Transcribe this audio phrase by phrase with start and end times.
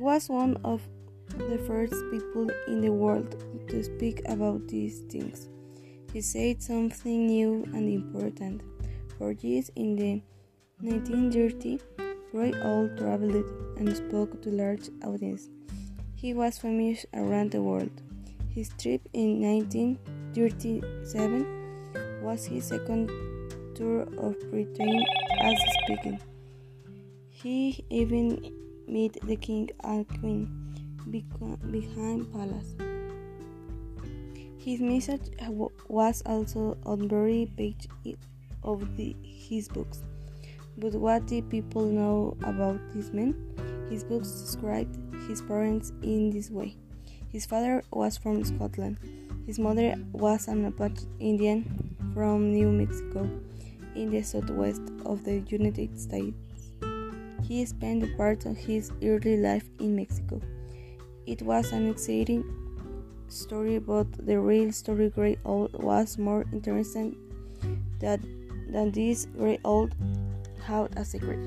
[0.00, 0.80] was one of
[1.36, 5.50] the first people in the world to speak about these things.
[6.10, 8.62] He said something new and important.
[9.18, 10.22] For years in the
[10.82, 11.82] 1930s,
[12.32, 13.44] Grey Owl traveled
[13.76, 15.50] and spoke to large audiences.
[16.14, 17.90] He was famous around the world.
[18.48, 23.10] His trip in 1937 was his second
[23.74, 25.04] tour of Britain
[25.42, 26.18] as speaking.
[27.28, 30.48] He even met the king and queen
[31.10, 32.74] behind palace.
[34.58, 35.30] His message
[35.88, 37.88] was also on very page
[38.62, 40.02] of the, his books.
[40.76, 43.34] But what did people know about this man?
[43.88, 44.96] His books described
[45.28, 46.76] his parents in this way.
[47.32, 48.98] His father was from Scotland.
[49.46, 51.64] His mother was an Apache Indian
[52.12, 53.28] from New Mexico
[53.94, 56.36] in the southwest of the United States.
[57.50, 60.40] He spent part of his early life in Mexico.
[61.26, 62.44] It was an exciting
[63.26, 67.16] story, but the real story Grey Owl was more interesting
[67.98, 68.20] that,
[68.68, 69.88] than this Grey Owl
[70.64, 71.40] had a secret.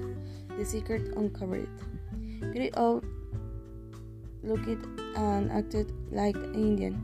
[0.58, 1.70] The secret uncovered.
[2.52, 3.02] Grey Owl
[4.44, 7.02] looked and acted like an Indian,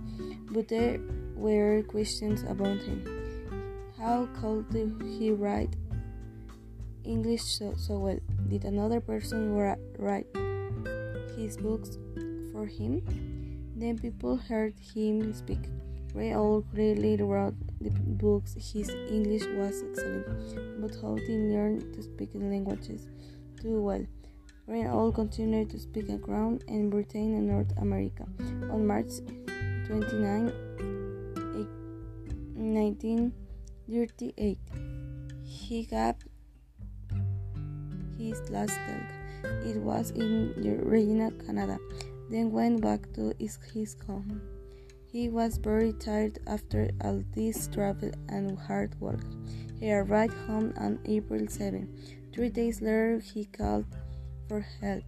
[0.52, 1.00] but there
[1.38, 3.00] were questions about him.
[3.98, 4.66] How could
[5.18, 5.74] he write
[7.10, 8.20] English so, so well?
[8.48, 9.56] Did another person
[9.98, 10.28] write
[11.36, 11.98] his books
[12.54, 13.02] for him?
[13.76, 15.68] Then people heard him speak.
[16.14, 18.54] Grey Owl clearly wrote the books.
[18.54, 23.08] His English was excellent, but how did he learn to speak languages
[23.60, 24.06] too well?
[24.68, 28.28] Grey Owl continued to speak around in Britain and North America.
[28.70, 29.12] On March
[29.88, 30.52] 29,
[32.56, 34.60] 1938,
[35.44, 36.16] he gave
[38.20, 39.08] his last talk.
[39.66, 40.54] It was in
[40.84, 41.80] Regina, Canada,
[42.30, 44.42] then went back to his home.
[45.12, 49.24] He was very tired after all this travel and hard work.
[49.80, 51.88] He arrived home on April 7.
[52.34, 53.86] Three days later, he called
[54.48, 55.04] for help.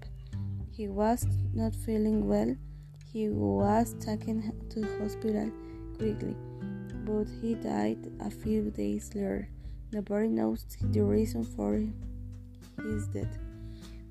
[0.71, 2.55] He was not feeling well.
[3.11, 5.51] He was taken to hospital
[5.97, 6.35] quickly,
[7.05, 9.49] but he died a few days later.
[9.91, 11.75] Nobody knows the reason for
[12.83, 13.37] his death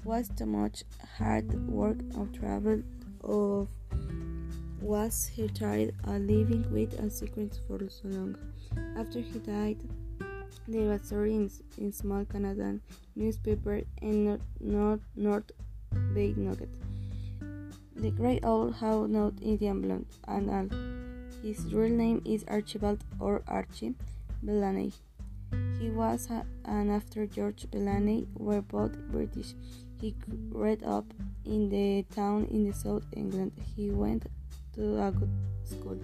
[0.04, 0.84] was too much
[1.19, 2.82] hard work of travel
[3.22, 3.69] of
[4.81, 8.36] was he tired of living with a secret for so long.
[8.97, 9.78] After he died,
[10.66, 12.80] there was story in, in small Canadian
[13.14, 15.50] newspaper and not North, North
[16.14, 16.70] Bay Nugget.
[17.97, 20.69] The Grey Owl how not Indian blonde and all.
[21.42, 23.94] His real name is Archibald or Archie
[24.44, 24.94] Belaney.
[25.78, 26.28] He was
[26.65, 29.55] and after George Belaney were both British.
[30.00, 31.06] He grew up
[31.44, 33.53] in the town in the South England.
[33.77, 34.27] He went
[34.75, 35.31] to a good
[35.65, 35.99] school.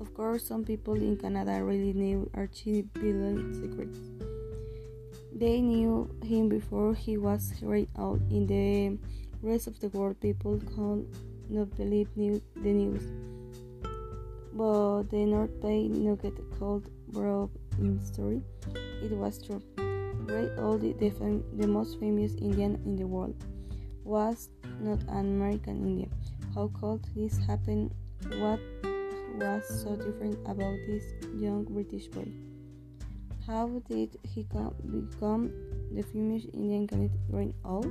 [0.00, 3.98] Of course, some people in Canada really knew Archie Belaney's secrets.
[5.34, 8.20] They knew him before he was read out.
[8.30, 8.98] In the
[9.40, 11.06] rest of the world, people could
[11.48, 13.02] not believe new, the news.
[14.52, 18.42] But the North Bay Nugget called broke in story.
[19.02, 19.60] It was true.
[20.26, 23.34] Grey Owl, the, fam- the most famous Indian in the world,
[24.04, 26.12] was not an American Indian.
[26.54, 27.90] How could this happen?
[28.38, 28.60] What
[29.36, 31.02] was so different about this
[31.34, 32.28] young British boy?
[33.46, 35.50] How did he come, become
[35.92, 37.84] the famous Indian candidate Grey Owl?